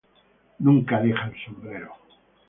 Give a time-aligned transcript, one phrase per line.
[0.59, 1.91] Nunca deja el sombrero.